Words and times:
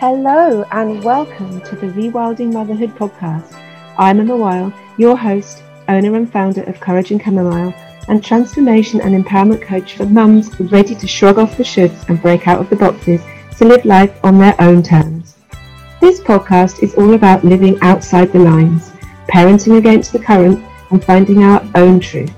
Hello 0.00 0.62
and 0.70 1.02
welcome 1.02 1.60
to 1.62 1.74
the 1.74 1.88
Rewilding 1.88 2.52
Motherhood 2.52 2.94
podcast. 2.94 3.52
I'm 3.98 4.20
Emma 4.20 4.36
Weil, 4.36 4.72
your 4.96 5.16
host, 5.16 5.64
owner 5.88 6.14
and 6.14 6.32
founder 6.32 6.62
of 6.62 6.78
Courage 6.78 7.10
and 7.10 7.20
Chamomile, 7.20 7.74
and 8.06 8.24
transformation 8.24 9.00
and 9.00 9.24
empowerment 9.24 9.60
coach 9.60 9.96
for 9.96 10.06
mums 10.06 10.60
ready 10.60 10.94
to 10.94 11.08
shrug 11.08 11.36
off 11.36 11.56
the 11.56 11.64
shoulds 11.64 12.08
and 12.08 12.22
break 12.22 12.46
out 12.46 12.60
of 12.60 12.70
the 12.70 12.76
boxes 12.76 13.20
to 13.56 13.64
live 13.64 13.84
life 13.84 14.16
on 14.22 14.38
their 14.38 14.54
own 14.60 14.84
terms. 14.84 15.34
This 16.00 16.20
podcast 16.20 16.80
is 16.80 16.94
all 16.94 17.14
about 17.14 17.42
living 17.44 17.76
outside 17.80 18.30
the 18.30 18.38
lines, 18.38 18.92
parenting 19.28 19.78
against 19.78 20.12
the 20.12 20.20
current, 20.20 20.64
and 20.92 21.04
finding 21.04 21.42
our 21.42 21.60
own 21.74 21.98
truth. 21.98 22.32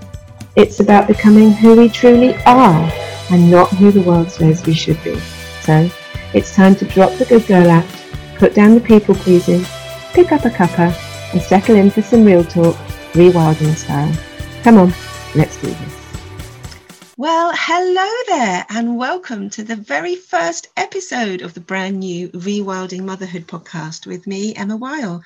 It's 0.56 0.80
about 0.80 1.08
becoming 1.08 1.50
who 1.50 1.76
we 1.76 1.90
truly 1.90 2.36
are 2.46 2.90
and 3.30 3.50
not 3.50 3.68
who 3.68 3.90
the 3.90 4.00
world 4.00 4.30
says 4.30 4.64
we 4.64 4.72
should 4.72 5.04
be. 5.04 5.20
So, 5.60 5.90
it's 6.32 6.54
time 6.54 6.76
to 6.76 6.84
drop 6.84 7.12
the 7.14 7.24
good 7.24 7.44
girl 7.46 7.68
act, 7.68 7.88
put 8.36 8.54
down 8.54 8.74
the 8.74 8.80
people 8.80 9.14
pleasing, 9.16 9.64
pick 10.12 10.30
up 10.30 10.44
a 10.44 10.50
cuppa, 10.50 10.94
and 11.32 11.42
settle 11.42 11.74
in 11.74 11.90
for 11.90 12.02
some 12.02 12.24
real 12.24 12.44
talk, 12.44 12.76
rewilding 13.14 13.74
style. 13.74 14.12
Come 14.62 14.78
on, 14.78 14.94
let's 15.34 15.60
do 15.60 15.66
this. 15.66 16.00
Well, 17.16 17.52
hello 17.54 18.08
there, 18.28 18.64
and 18.70 18.96
welcome 18.96 19.50
to 19.50 19.64
the 19.64 19.74
very 19.74 20.14
first 20.14 20.68
episode 20.76 21.42
of 21.42 21.52
the 21.52 21.60
brand 21.60 21.98
new 21.98 22.28
Rewilding 22.28 23.02
Motherhood 23.02 23.48
podcast 23.48 24.06
with 24.06 24.26
me, 24.26 24.54
Emma 24.54 24.76
Weil. 24.76 25.22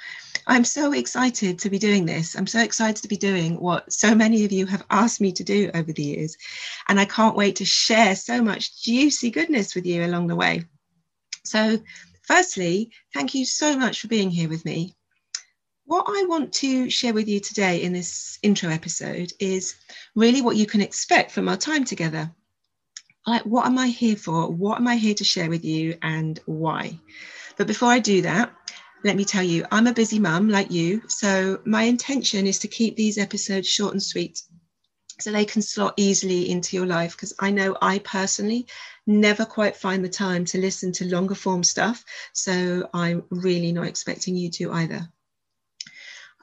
I'm 0.46 0.64
so 0.64 0.92
excited 0.92 1.58
to 1.58 1.70
be 1.70 1.78
doing 1.78 2.06
this. 2.06 2.34
I'm 2.34 2.46
so 2.46 2.60
excited 2.60 3.02
to 3.02 3.08
be 3.08 3.16
doing 3.16 3.60
what 3.60 3.92
so 3.92 4.14
many 4.14 4.44
of 4.44 4.52
you 4.52 4.66
have 4.66 4.84
asked 4.90 5.20
me 5.20 5.32
to 5.32 5.44
do 5.44 5.70
over 5.74 5.92
the 5.92 6.02
years. 6.02 6.36
And 6.88 6.98
I 6.98 7.04
can't 7.04 7.36
wait 7.36 7.56
to 7.56 7.64
share 7.64 8.16
so 8.16 8.42
much 8.42 8.82
juicy 8.82 9.30
goodness 9.30 9.74
with 9.74 9.86
you 9.86 10.04
along 10.04 10.26
the 10.26 10.36
way. 10.36 10.64
So, 11.44 11.78
firstly, 12.22 12.90
thank 13.12 13.34
you 13.34 13.44
so 13.44 13.76
much 13.76 14.00
for 14.00 14.08
being 14.08 14.30
here 14.30 14.48
with 14.48 14.64
me. 14.64 14.94
What 15.84 16.06
I 16.08 16.24
want 16.24 16.52
to 16.54 16.88
share 16.88 17.12
with 17.12 17.28
you 17.28 17.40
today 17.40 17.82
in 17.82 17.92
this 17.92 18.38
intro 18.42 18.70
episode 18.70 19.32
is 19.38 19.74
really 20.14 20.40
what 20.40 20.56
you 20.56 20.66
can 20.66 20.80
expect 20.80 21.30
from 21.30 21.48
our 21.48 21.58
time 21.58 21.84
together. 21.84 22.32
Like, 23.26 23.42
what 23.42 23.66
am 23.66 23.78
I 23.78 23.88
here 23.88 24.16
for? 24.16 24.50
What 24.50 24.78
am 24.78 24.88
I 24.88 24.96
here 24.96 25.14
to 25.14 25.24
share 25.24 25.50
with 25.50 25.64
you 25.64 25.98
and 26.02 26.40
why? 26.46 26.98
But 27.56 27.66
before 27.66 27.88
I 27.88 27.98
do 27.98 28.22
that, 28.22 28.54
let 29.04 29.16
me 29.16 29.24
tell 29.26 29.42
you, 29.42 29.66
I'm 29.70 29.86
a 29.86 29.92
busy 29.92 30.18
mum 30.18 30.48
like 30.48 30.70
you. 30.70 31.02
So, 31.08 31.60
my 31.66 31.82
intention 31.82 32.46
is 32.46 32.58
to 32.60 32.68
keep 32.68 32.96
these 32.96 33.18
episodes 33.18 33.68
short 33.68 33.92
and 33.92 34.02
sweet 34.02 34.40
so 35.20 35.30
they 35.30 35.44
can 35.44 35.62
slot 35.62 35.94
easily 35.96 36.50
into 36.50 36.76
your 36.76 36.86
life 36.86 37.12
because 37.12 37.34
I 37.38 37.50
know 37.50 37.76
I 37.80 37.98
personally 38.00 38.66
never 39.06 39.44
quite 39.44 39.76
find 39.76 40.04
the 40.04 40.08
time 40.08 40.44
to 40.46 40.58
listen 40.58 40.92
to 40.92 41.04
longer 41.04 41.34
form 41.34 41.62
stuff. 41.62 42.04
So 42.32 42.88
I'm 42.92 43.24
really 43.30 43.72
not 43.72 43.86
expecting 43.86 44.34
you 44.34 44.50
to 44.50 44.72
either. 44.72 45.08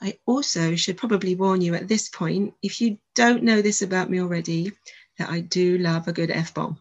I 0.02 0.18
also 0.26 0.76
should 0.76 0.98
probably 0.98 1.36
warn 1.36 1.62
you 1.62 1.76
at 1.76 1.88
this 1.88 2.10
point 2.10 2.54
if 2.64 2.82
you 2.82 2.98
don't 3.14 3.44
know 3.44 3.62
this 3.62 3.82
about 3.82 4.10
me 4.10 4.20
already, 4.20 4.72
that 5.18 5.30
I 5.30 5.42
do 5.42 5.78
love 5.78 6.08
a 6.08 6.14
good 6.14 6.32
F 6.32 6.54
bomb. 6.54 6.80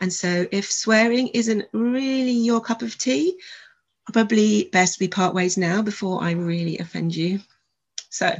And 0.00 0.12
so 0.12 0.46
if 0.52 0.70
swearing 0.70 1.28
isn't 1.28 1.66
really 1.72 2.32
your 2.32 2.60
cup 2.60 2.82
of 2.82 2.96
tea, 2.96 3.38
probably 4.12 4.68
best 4.72 5.00
we 5.00 5.08
part 5.08 5.34
ways 5.34 5.56
now 5.56 5.82
before 5.82 6.22
I 6.22 6.32
really 6.32 6.78
offend 6.78 7.14
you. 7.14 7.40
So, 8.10 8.34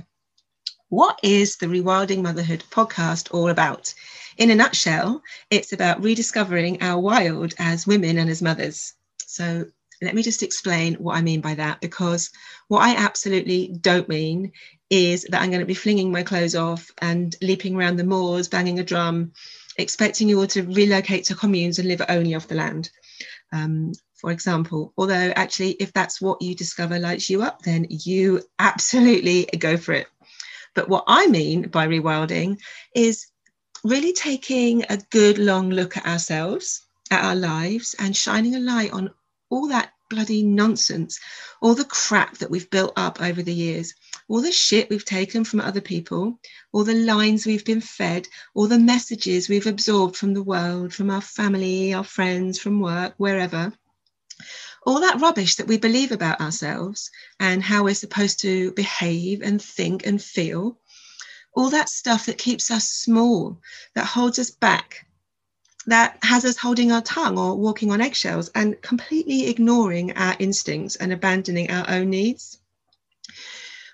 what 0.91 1.21
is 1.23 1.57
the 1.57 1.67
Rewilding 1.67 2.21
Motherhood 2.21 2.65
podcast 2.69 3.33
all 3.33 3.49
about? 3.49 3.95
In 4.37 4.51
a 4.51 4.57
nutshell, 4.57 5.23
it's 5.49 5.73
about 5.73 6.03
rediscovering 6.03 6.83
our 6.83 7.01
wild 7.01 7.55
as 7.61 7.87
women 7.87 8.19
and 8.19 8.29
as 8.29 8.43
mothers. 8.43 8.95
So 9.25 9.67
let 10.03 10.17
me 10.17 10.23
just 10.25 10.43
explain 10.43 10.95
what 10.95 11.17
I 11.17 11.23
mean 11.23 11.41
by 11.41 11.55
that 11.55 11.81
because 11.81 12.31
what 12.67 12.83
I 12.83 12.97
absolutely 12.97 13.69
don't 13.81 14.09
mean 14.09 14.51
is 14.91 15.29
that 15.31 15.41
I'm 15.41 15.51
going 15.51 15.61
to 15.61 15.67
be 15.67 15.75
flinging 15.75 16.11
my 16.11 16.25
clothes 16.25 16.57
off 16.57 16.91
and 16.99 17.37
leaping 17.41 17.77
around 17.77 17.97
the 17.97 18.05
moors, 18.05 18.49
banging 18.49 18.81
a 18.81 18.85
drum, 18.85 19.31
expecting 19.79 20.29
you 20.29 20.41
all 20.41 20.49
to 20.49 20.63
relocate 20.63 21.27
to 21.27 21.37
communes 21.37 21.79
and 21.79 21.87
live 21.87 22.03
only 22.09 22.35
off 22.35 22.49
the 22.49 22.57
land. 22.57 22.91
Um, 23.53 23.93
for 24.15 24.33
example, 24.33 24.93
although 24.99 25.33
actually, 25.37 25.73
if 25.73 25.93
that's 25.93 26.21
what 26.21 26.43
you 26.43 26.57
discover 26.57 26.99
lights 26.99 27.31
you 27.31 27.43
up, 27.43 27.63
then 27.63 27.87
you 27.89 28.43
absolutely 28.59 29.47
go 29.57 29.77
for 29.77 29.93
it. 29.93 30.09
But 30.75 30.89
what 30.89 31.05
I 31.07 31.27
mean 31.27 31.69
by 31.69 31.87
rewilding 31.89 32.59
is 32.95 33.27
really 33.83 34.13
taking 34.13 34.85
a 34.89 34.99
good 35.11 35.39
long 35.39 35.71
look 35.71 35.97
at 35.97 36.07
ourselves, 36.07 36.83
at 37.11 37.25
our 37.25 37.35
lives, 37.35 37.95
and 37.99 38.17
shining 38.17 38.55
a 38.55 38.61
light 38.61 38.93
on 38.93 39.11
all 39.49 39.69
that 39.69 39.93
bloody 40.11 40.43
nonsense, 40.43 41.19
all 41.63 41.75
the 41.75 41.85
crap 41.85 42.39
that 42.39 42.51
we've 42.51 42.71
built 42.71 42.93
up 42.97 43.21
over 43.21 43.43
the 43.43 43.55
years, 43.55 43.95
all 44.29 44.43
the 44.43 44.53
shit 44.53 44.91
we've 44.91 45.05
taken 45.05 45.45
from 45.45 45.61
other 45.61 45.81
people, 45.81 46.39
all 46.73 46.85
the 46.85 46.95
lines 46.95 47.47
we've 47.47 47.65
been 47.65 47.81
fed, 47.81 48.29
all 48.55 48.67
the 48.67 48.79
messages 48.79 49.49
we've 49.49 49.67
absorbed 49.67 50.17
from 50.17 50.35
the 50.35 50.43
world, 50.43 50.93
from 50.93 51.11
our 51.11 51.21
family, 51.21 51.95
our 51.95 52.05
friends, 52.05 52.59
from 52.59 52.81
work, 52.81 53.15
wherever 53.17 53.73
all 54.87 55.01
that 55.01 55.21
rubbish 55.21 55.57
that 55.57 55.67
we 55.67 55.77
believe 55.77 56.13
about 56.13 56.41
ourselves 56.41 57.11
and 57.39 57.63
how 57.63 57.85
we're 57.85 57.95
supposed 57.95 58.41
to 58.41 58.73
behave 58.73 59.43
and 59.43 59.61
think 59.61 60.07
and 60.07 60.23
feel, 60.23 60.79
all 61.55 61.71
that 61.71 61.89
stuff 61.89 62.27
that 62.27 62.39
keeps 62.39 62.71
us 62.71 62.89
small, 62.89 63.61
that 63.95 64.07
holds 64.07 64.39
us 64.39 64.51
back, 64.51 65.07
that 65.87 66.19
has 66.23 66.45
us 66.45 66.57
holding 66.57 66.93
our 66.93 67.03
tongue 67.03 67.39
or 67.39 67.57
walking 67.57 67.91
on 67.91 68.01
eggshells 68.01 68.49
and 68.55 68.81
completely 68.81 69.49
ignoring 69.49 70.13
our 70.17 70.37
instincts 70.39 70.97
and 70.97 71.13
abandoning 71.13 71.71
our 71.71 71.89
own 71.91 72.11
needs. 72.11 72.59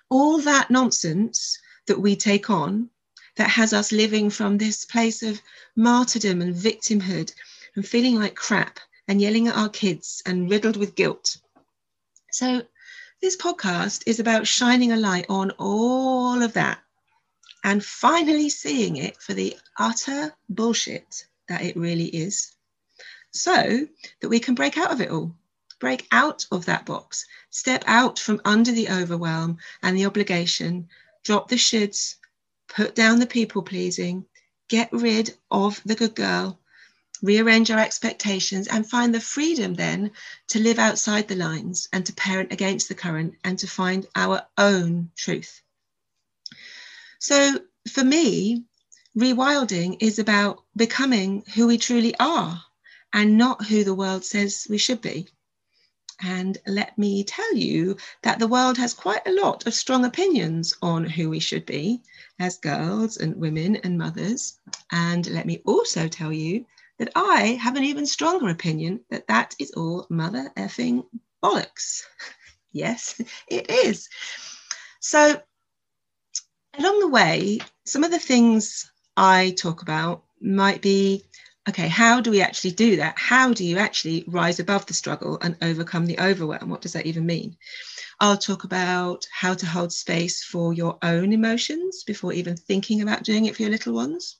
All 0.09 0.39
that 0.39 0.71
nonsense 0.71 1.59
that 1.87 2.01
we 2.01 2.17
take 2.17 2.51
on 2.51 2.91
that 3.37 3.51
has 3.51 3.73
us 3.73 3.93
living 3.93 4.31
from 4.31 4.59
this 4.59 4.85
place 4.85 5.23
of 5.23 5.41
martyrdom 5.75 6.43
and 6.43 6.55
victimhood 6.55 7.33
and 7.75 7.87
feeling 7.87 8.17
like 8.17 8.35
crap 8.35 8.81
and 9.09 9.21
yelling 9.21 9.49
at 9.49 9.57
our 9.57 9.69
kids 9.69 10.23
and 10.27 10.51
riddled 10.51 10.77
with 10.77 10.95
guilt. 10.95 11.37
So, 12.31 12.63
this 13.23 13.37
podcast 13.37 14.03
is 14.07 14.21
about 14.21 14.47
shining 14.47 14.93
a 14.93 14.97
light 14.97 15.27
on 15.29 15.53
all 15.59 16.43
of 16.43 16.53
that 16.53 16.79
and 17.65 17.85
finally 17.85 18.49
seeing 18.49 18.97
it 18.97 19.17
for 19.21 19.35
the 19.35 19.57
utter 19.79 20.35
bullshit 20.49 21.27
that 21.49 21.63
it 21.63 21.77
really 21.77 22.07
is, 22.07 22.53
so 23.33 23.87
that 24.21 24.29
we 24.29 24.39
can 24.39 24.55
break 24.55 24.79
out 24.79 24.93
of 24.93 25.01
it 25.01 25.11
all. 25.11 25.35
Break 25.81 26.07
out 26.13 26.47
of 26.53 26.65
that 26.67 26.87
box, 26.87 27.27
step 27.51 27.85
out 27.87 28.19
from 28.19 28.41
under 28.45 28.73
the 28.73 28.89
overwhelm 28.89 29.59
and 29.83 29.97
the 29.97 30.07
obligation, 30.07 30.89
drop 31.25 31.49
the 31.49 31.57
shoulds, 31.57 32.17
put 32.69 32.95
down 32.95 33.19
the 33.19 33.27
people 33.27 33.63
pleasing, 33.63 34.25
get 34.69 34.89
rid 34.93 35.35
of 35.51 35.81
the 35.85 35.95
good 35.95 36.15
girl, 36.15 36.59
rearrange 37.23 37.71
our 37.71 37.79
expectations, 37.79 38.67
and 38.69 38.89
find 38.89 39.15
the 39.15 39.21
freedom 39.21 39.75
then 39.75 40.11
to 40.49 40.59
live 40.59 40.79
outside 40.79 41.29
the 41.29 41.37
lines 41.37 41.89
and 41.93 42.05
to 42.07 42.13
parent 42.13 42.53
against 42.53 42.89
the 42.89 42.95
current 42.95 43.35
and 43.45 43.59
to 43.59 43.67
find 43.67 44.07
our 44.15 44.43
own 44.59 45.11
truth. 45.17 45.61
So 47.19 47.61
for 47.91 48.05
me, 48.05 48.65
rewilding 49.17 49.97
is 50.01 50.19
about 50.19 50.63
becoming 50.77 51.43
who 51.55 51.67
we 51.67 51.79
truly 51.79 52.15
are 52.21 52.63
and 53.13 53.39
not 53.39 53.65
who 53.65 53.83
the 53.83 53.95
world 53.95 54.25
says 54.25 54.67
we 54.69 54.79
should 54.79 55.01
be. 55.01 55.29
And 56.23 56.57
let 56.67 56.97
me 56.97 57.25
tell 57.25 57.55
you 57.55 57.97
that 58.23 58.39
the 58.39 58.49
world 58.49 58.79
has 58.79 58.95
quite 58.95 59.27
a 59.27 59.33
lot 59.33 59.67
of 59.67 59.75
strong 59.75 60.05
opinions 60.05 60.75
on 60.81 61.05
who 61.05 61.29
we 61.29 61.41
should 61.41 61.67
be 61.67 62.03
as 62.39 62.57
girls 62.59 63.19
and 63.19 63.37
women 63.37 63.77
and 63.77 63.99
mothers. 63.99 64.59
And 64.91 65.27
let 65.29 65.47
me 65.47 65.63
also 65.67 66.09
tell 66.09 66.33
you 66.33 66.65
that 66.99 67.11
I 67.15 67.59
have 67.63 67.77
an 67.77 67.85
even 67.85 68.07
stronger 68.07 68.49
opinion 68.49 69.01
that 69.11 69.27
that 69.29 69.55
is 69.59 69.73
all 69.73 70.07
mother 70.09 70.51
effing 70.57 71.07
bollocks. 71.43 72.03
yes, 72.73 73.21
it 73.49 73.71
is. 73.71 74.09
So, 75.01 75.41
along 76.79 77.01
the 77.01 77.09
way, 77.09 77.61
some 77.85 78.05
of 78.05 78.11
the 78.11 78.19
things 78.19 78.91
I 79.17 79.55
talk 79.57 79.83
about 79.83 80.25
might 80.41 80.83
be 80.83 81.25
okay, 81.69 81.89
how 81.89 82.21
do 82.21 82.31
we 82.31 82.41
actually 82.41 82.71
do 82.71 82.97
that? 82.97 83.19
How 83.19 83.53
do 83.53 83.65
you 83.65 83.79
actually 83.79 84.25
rise 84.29 84.61
above 84.61 84.87
the 84.87 84.95
struggle 84.95 85.39
and 85.43 85.57
overcome 85.63 86.07
the 86.07 86.21
overwhelm? 86.21 86.71
What 86.71 86.81
does 86.81 86.93
that 86.93 87.07
even 87.07 87.27
mean? 87.27 87.57
I'll 88.21 88.37
talk 88.37 88.65
about 88.65 89.27
how 89.33 89.55
to 89.55 89.67
hold 89.67 89.93
space 89.93 90.45
for 90.45 90.73
your 90.73 90.99
own 91.03 91.33
emotions 91.33 92.05
before 92.05 92.33
even 92.33 92.57
thinking 92.57 93.03
about 93.03 93.25
doing 93.25 93.47
it 93.47 93.57
for 93.57 93.63
your 93.63 93.71
little 93.73 93.95
ones 93.95 94.37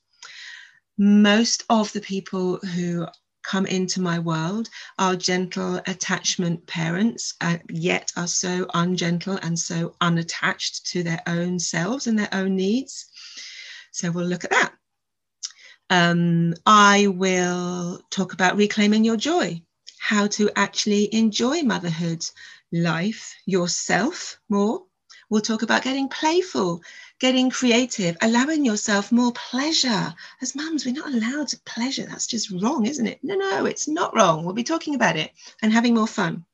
most 0.97 1.63
of 1.69 1.91
the 1.93 2.01
people 2.01 2.57
who 2.57 3.07
come 3.43 3.65
into 3.65 4.01
my 4.01 4.19
world 4.19 4.69
are 4.99 5.15
gentle 5.15 5.81
attachment 5.87 6.67
parents, 6.67 7.35
uh, 7.39 7.57
yet 7.69 8.11
are 8.17 8.27
so 8.27 8.67
ungentle 8.73 9.39
and 9.41 9.57
so 9.57 9.95
unattached 10.01 10.85
to 10.87 11.03
their 11.03 11.21
own 11.27 11.59
selves 11.59 12.07
and 12.07 12.19
their 12.19 12.33
own 12.33 12.55
needs. 12.55 13.05
So 13.91 14.11
we'll 14.11 14.25
look 14.25 14.43
at 14.43 14.51
that. 14.51 14.73
Um, 15.89 16.53
I 16.65 17.07
will 17.07 18.01
talk 18.09 18.33
about 18.33 18.57
reclaiming 18.57 19.05
your 19.05 19.15
joy, 19.15 19.61
how 19.99 20.27
to 20.27 20.51
actually 20.55 21.13
enjoy 21.15 21.61
motherhood, 21.61 22.25
life, 22.73 23.33
yourself 23.45 24.39
more. 24.49 24.83
We'll 25.29 25.41
talk 25.41 25.61
about 25.61 25.83
getting 25.83 26.09
playful, 26.09 26.81
getting 27.19 27.49
creative, 27.49 28.15
allowing 28.21 28.63
yourself 28.63 29.11
more 29.11 29.31
pleasure. 29.33 30.13
As 30.41 30.55
mums, 30.55 30.85
we're 30.85 30.93
not 30.93 31.13
allowed 31.13 31.47
to 31.49 31.59
pleasure. 31.65 32.05
That's 32.05 32.27
just 32.27 32.51
wrong, 32.51 32.85
isn't 32.85 33.07
it? 33.07 33.19
No, 33.23 33.35
no, 33.35 33.65
it's 33.65 33.87
not 33.87 34.15
wrong. 34.15 34.45
We'll 34.45 34.53
be 34.53 34.63
talking 34.63 34.95
about 34.95 35.17
it 35.17 35.31
and 35.61 35.73
having 35.73 35.95
more 35.95 36.07
fun. 36.07 36.45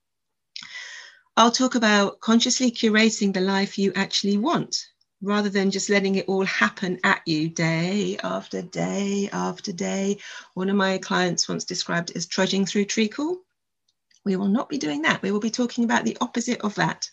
I'll 1.36 1.51
talk 1.51 1.75
about 1.75 2.19
consciously 2.19 2.71
curating 2.71 3.33
the 3.33 3.42
life 3.42 3.77
you 3.77 3.92
actually 3.95 4.38
want 4.38 4.88
rather 5.24 5.50
than 5.50 5.71
just 5.71 5.89
letting 5.89 6.15
it 6.15 6.25
all 6.27 6.45
happen 6.45 7.00
at 7.04 7.21
you 7.25 7.50
day 7.50 8.18
after 8.24 8.62
day 8.62 9.30
after 9.31 9.71
day. 9.71 10.18
One 10.54 10.69
of 10.69 10.75
my 10.75 10.98
clients 10.98 11.48
once 11.50 11.63
described 11.63 12.12
it 12.12 12.18
as 12.18 12.27
trudging 12.27 12.65
through 12.65 12.86
treacle. 12.86 13.39
We 14.25 14.36
will 14.36 14.48
not 14.48 14.69
be 14.69 14.77
doing 14.77 15.01
that. 15.04 15.21
We 15.21 15.31
will 15.31 15.39
be 15.39 15.50
talking 15.50 15.86
about 15.86 16.06
the 16.06 16.18
opposite 16.21 16.62
of 16.62 16.75
that. 16.75 17.10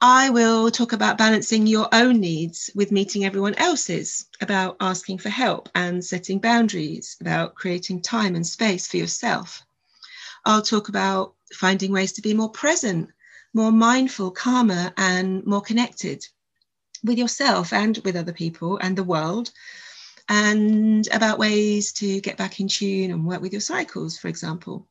I 0.00 0.30
will 0.30 0.70
talk 0.70 0.92
about 0.92 1.18
balancing 1.18 1.66
your 1.66 1.88
own 1.92 2.20
needs 2.20 2.70
with 2.76 2.92
meeting 2.92 3.24
everyone 3.24 3.54
else's, 3.54 4.26
about 4.40 4.76
asking 4.78 5.18
for 5.18 5.28
help 5.28 5.68
and 5.74 6.04
setting 6.04 6.38
boundaries, 6.38 7.16
about 7.20 7.56
creating 7.56 8.02
time 8.02 8.36
and 8.36 8.46
space 8.46 8.86
for 8.86 8.96
yourself. 8.96 9.60
I'll 10.44 10.62
talk 10.62 10.88
about 10.88 11.34
finding 11.52 11.90
ways 11.90 12.12
to 12.12 12.22
be 12.22 12.32
more 12.32 12.50
present, 12.50 13.10
more 13.52 13.72
mindful, 13.72 14.30
calmer, 14.30 14.92
and 14.96 15.44
more 15.44 15.62
connected 15.62 16.24
with 17.02 17.18
yourself 17.18 17.72
and 17.72 17.98
with 18.04 18.14
other 18.14 18.32
people 18.32 18.78
and 18.78 18.96
the 18.96 19.02
world, 19.02 19.50
and 20.28 21.08
about 21.08 21.40
ways 21.40 21.92
to 21.94 22.20
get 22.20 22.36
back 22.36 22.60
in 22.60 22.68
tune 22.68 23.10
and 23.10 23.26
work 23.26 23.40
with 23.40 23.50
your 23.52 23.60
cycles, 23.60 24.16
for 24.16 24.28
example. 24.28 24.86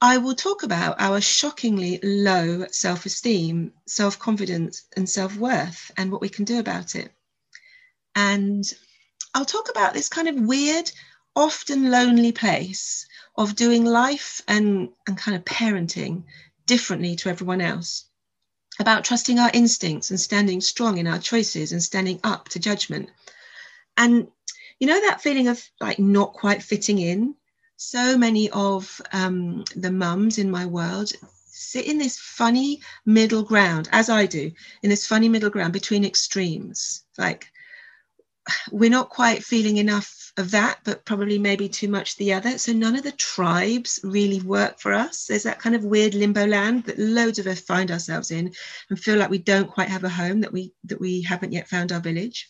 I 0.00 0.18
will 0.18 0.36
talk 0.36 0.62
about 0.62 1.00
our 1.00 1.20
shockingly 1.20 1.98
low 2.02 2.66
self 2.70 3.04
esteem, 3.04 3.72
self 3.86 4.18
confidence, 4.18 4.84
and 4.96 5.10
self 5.10 5.36
worth, 5.36 5.90
and 5.96 6.12
what 6.12 6.20
we 6.20 6.28
can 6.28 6.44
do 6.44 6.60
about 6.60 6.94
it. 6.94 7.12
And 8.14 8.64
I'll 9.34 9.44
talk 9.44 9.68
about 9.70 9.94
this 9.94 10.08
kind 10.08 10.28
of 10.28 10.36
weird, 10.36 10.90
often 11.34 11.90
lonely 11.90 12.30
place 12.30 13.06
of 13.36 13.56
doing 13.56 13.84
life 13.84 14.40
and, 14.46 14.90
and 15.08 15.18
kind 15.18 15.36
of 15.36 15.44
parenting 15.44 16.24
differently 16.66 17.16
to 17.16 17.28
everyone 17.28 17.60
else, 17.60 18.04
about 18.78 19.04
trusting 19.04 19.40
our 19.40 19.50
instincts 19.52 20.10
and 20.10 20.20
standing 20.20 20.60
strong 20.60 20.98
in 20.98 21.08
our 21.08 21.18
choices 21.18 21.72
and 21.72 21.82
standing 21.82 22.20
up 22.22 22.48
to 22.50 22.60
judgment. 22.60 23.10
And 23.96 24.28
you 24.78 24.86
know 24.86 25.00
that 25.00 25.22
feeling 25.22 25.48
of 25.48 25.60
like 25.80 25.98
not 25.98 26.34
quite 26.34 26.62
fitting 26.62 27.00
in 27.00 27.34
so 27.78 28.18
many 28.18 28.50
of 28.50 29.00
um, 29.12 29.64
the 29.76 29.90
mums 29.90 30.36
in 30.36 30.50
my 30.50 30.66
world 30.66 31.12
sit 31.46 31.86
in 31.86 31.96
this 31.96 32.18
funny 32.18 32.80
middle 33.06 33.42
ground, 33.42 33.88
as 33.92 34.10
I 34.10 34.26
do, 34.26 34.50
in 34.82 34.90
this 34.90 35.06
funny 35.06 35.28
middle 35.28 35.48
ground 35.48 35.72
between 35.72 36.04
extremes. 36.04 37.04
Like 37.16 37.50
we're 38.72 38.90
not 38.90 39.10
quite 39.10 39.44
feeling 39.44 39.76
enough 39.76 40.32
of 40.36 40.50
that, 40.50 40.80
but 40.84 41.04
probably 41.04 41.38
maybe 41.38 41.68
too 41.68 41.88
much 41.88 42.16
the 42.16 42.32
other. 42.32 42.58
So 42.58 42.72
none 42.72 42.96
of 42.96 43.04
the 43.04 43.12
tribes 43.12 44.00
really 44.02 44.40
work 44.40 44.80
for 44.80 44.92
us. 44.92 45.26
There's 45.26 45.44
that 45.44 45.60
kind 45.60 45.76
of 45.76 45.84
weird 45.84 46.14
limbo 46.14 46.46
land 46.46 46.84
that 46.84 46.98
loads 46.98 47.38
of 47.38 47.46
us 47.46 47.60
find 47.60 47.92
ourselves 47.92 48.32
in 48.32 48.52
and 48.90 48.98
feel 48.98 49.18
like 49.18 49.30
we 49.30 49.38
don't 49.38 49.70
quite 49.70 49.88
have 49.88 50.04
a 50.04 50.08
home, 50.08 50.40
that 50.40 50.52
we 50.52 50.72
that 50.84 51.00
we 51.00 51.22
haven't 51.22 51.52
yet 51.52 51.68
found 51.68 51.92
our 51.92 52.00
village. 52.00 52.48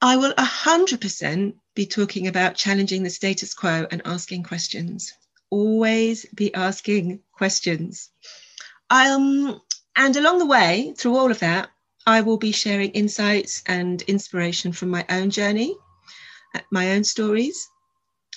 I 0.00 0.16
will 0.16 0.32
100% 0.34 1.54
be 1.74 1.86
talking 1.86 2.28
about 2.28 2.54
challenging 2.54 3.02
the 3.02 3.10
status 3.10 3.52
quo 3.52 3.86
and 3.90 4.00
asking 4.04 4.44
questions. 4.44 5.12
Always 5.50 6.24
be 6.34 6.54
asking 6.54 7.20
questions. 7.32 8.10
Um, 8.90 9.60
and 9.96 10.16
along 10.16 10.38
the 10.38 10.46
way, 10.46 10.94
through 10.96 11.16
all 11.16 11.32
of 11.32 11.40
that, 11.40 11.70
I 12.06 12.20
will 12.20 12.36
be 12.36 12.52
sharing 12.52 12.90
insights 12.92 13.62
and 13.66 14.00
inspiration 14.02 14.72
from 14.72 14.90
my 14.90 15.04
own 15.08 15.30
journey, 15.30 15.76
uh, 16.54 16.60
my 16.70 16.92
own 16.92 17.02
stories, 17.02 17.68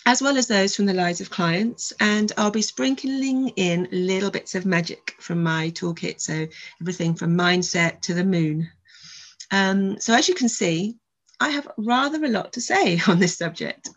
as 0.07 0.19
well 0.19 0.37
as 0.37 0.47
those 0.47 0.75
from 0.75 0.87
the 0.87 0.95
lives 0.95 1.21
of 1.21 1.29
clients. 1.29 1.93
And 1.99 2.31
I'll 2.37 2.49
be 2.49 2.63
sprinkling 2.63 3.49
in 3.49 3.87
little 3.91 4.31
bits 4.31 4.55
of 4.55 4.65
magic 4.65 5.15
from 5.19 5.43
my 5.43 5.69
toolkit. 5.69 6.21
So, 6.21 6.47
everything 6.81 7.13
from 7.13 7.37
mindset 7.37 8.01
to 8.01 8.15
the 8.15 8.25
moon. 8.25 8.71
Um, 9.51 9.99
so, 9.99 10.15
as 10.15 10.27
you 10.27 10.33
can 10.33 10.49
see, 10.49 10.97
I 11.41 11.49
have 11.49 11.67
rather 11.75 12.23
a 12.23 12.29
lot 12.29 12.53
to 12.53 12.61
say 12.61 13.01
on 13.07 13.19
this 13.19 13.35
subject. 13.35 13.89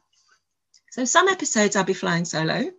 So, 0.90 1.04
some 1.04 1.28
episodes 1.28 1.76
I'll 1.76 1.84
be 1.84 1.92
flying 1.92 2.24
solo, 2.24 2.72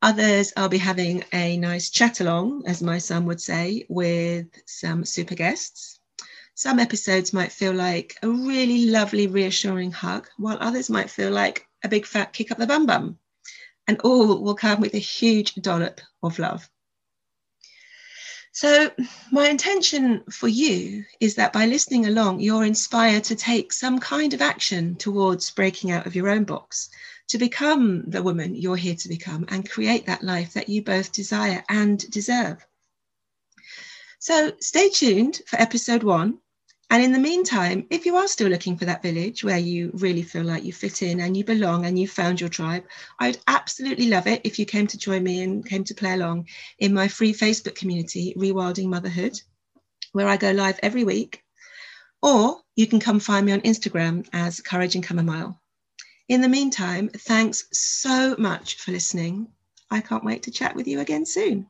others 0.00 0.52
I'll 0.56 0.68
be 0.68 0.78
having 0.78 1.24
a 1.32 1.56
nice 1.56 1.90
chat 1.90 2.20
along, 2.20 2.62
as 2.66 2.80
my 2.80 2.98
son 2.98 3.26
would 3.26 3.40
say, 3.40 3.84
with 3.88 4.46
some 4.66 5.04
super 5.04 5.34
guests. 5.34 5.98
Some 6.54 6.78
episodes 6.78 7.32
might 7.32 7.50
feel 7.50 7.72
like 7.72 8.16
a 8.22 8.28
really 8.28 8.86
lovely, 8.86 9.26
reassuring 9.26 9.90
hug, 9.90 10.28
while 10.36 10.58
others 10.60 10.88
might 10.88 11.10
feel 11.10 11.32
like 11.32 11.66
a 11.82 11.88
big 11.88 12.06
fat 12.06 12.32
kick 12.32 12.52
up 12.52 12.58
the 12.58 12.68
bum 12.68 12.86
bum. 12.86 13.18
And 13.88 14.00
all 14.02 14.42
will 14.42 14.54
come 14.54 14.80
with 14.80 14.94
a 14.94 14.98
huge 14.98 15.56
dollop 15.56 16.00
of 16.22 16.38
love. 16.38 16.70
So, 18.54 18.90
my 19.30 19.48
intention 19.48 20.24
for 20.30 20.46
you 20.46 21.06
is 21.20 21.36
that 21.36 21.54
by 21.54 21.64
listening 21.64 22.04
along, 22.04 22.40
you're 22.40 22.66
inspired 22.66 23.24
to 23.24 23.34
take 23.34 23.72
some 23.72 23.98
kind 23.98 24.34
of 24.34 24.42
action 24.42 24.94
towards 24.96 25.50
breaking 25.50 25.90
out 25.90 26.06
of 26.06 26.14
your 26.14 26.28
own 26.28 26.44
box, 26.44 26.90
to 27.28 27.38
become 27.38 28.10
the 28.10 28.22
woman 28.22 28.54
you're 28.54 28.76
here 28.76 28.94
to 28.94 29.08
become 29.08 29.46
and 29.48 29.70
create 29.70 30.04
that 30.04 30.22
life 30.22 30.52
that 30.52 30.68
you 30.68 30.82
both 30.82 31.12
desire 31.12 31.64
and 31.70 31.98
deserve. 32.10 32.66
So, 34.18 34.52
stay 34.60 34.90
tuned 34.90 35.40
for 35.46 35.56
episode 35.58 36.02
one 36.02 36.38
and 36.92 37.02
in 37.02 37.12
the 37.12 37.18
meantime, 37.18 37.86
if 37.88 38.04
you 38.04 38.16
are 38.16 38.28
still 38.28 38.50
looking 38.50 38.76
for 38.76 38.84
that 38.84 39.00
village 39.00 39.42
where 39.42 39.56
you 39.56 39.92
really 39.94 40.22
feel 40.22 40.44
like 40.44 40.62
you 40.62 40.74
fit 40.74 41.00
in 41.00 41.20
and 41.20 41.34
you 41.34 41.42
belong 41.42 41.86
and 41.86 41.98
you 41.98 42.06
found 42.06 42.38
your 42.38 42.50
tribe, 42.50 42.84
I'd 43.18 43.38
absolutely 43.48 44.08
love 44.08 44.26
it 44.26 44.42
if 44.44 44.58
you 44.58 44.66
came 44.66 44.86
to 44.88 44.98
join 44.98 45.22
me 45.22 45.42
and 45.42 45.64
came 45.64 45.84
to 45.84 45.94
play 45.94 46.12
along 46.12 46.48
in 46.78 46.92
my 46.92 47.08
free 47.08 47.32
Facebook 47.32 47.76
community, 47.76 48.34
Rewilding 48.36 48.88
Motherhood, 48.88 49.40
where 50.12 50.28
I 50.28 50.36
go 50.36 50.50
live 50.50 50.78
every 50.82 51.02
week. 51.02 51.42
Or 52.20 52.60
you 52.76 52.86
can 52.86 53.00
come 53.00 53.20
find 53.20 53.46
me 53.46 53.52
on 53.52 53.62
Instagram 53.62 54.28
as 54.34 54.60
Courage 54.60 54.94
and 54.94 55.02
Chamomile. 55.02 55.58
In 56.28 56.42
the 56.42 56.48
meantime, 56.50 57.08
thanks 57.08 57.64
so 57.72 58.36
much 58.38 58.76
for 58.76 58.92
listening. 58.92 59.48
I 59.90 60.02
can't 60.02 60.26
wait 60.26 60.42
to 60.42 60.50
chat 60.50 60.76
with 60.76 60.86
you 60.86 61.00
again 61.00 61.24
soon. 61.24 61.68